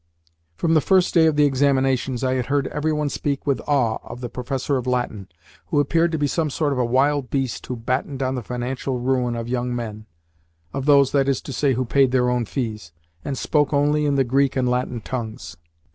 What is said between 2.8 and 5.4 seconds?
one speak with awe of the Professor of Latin,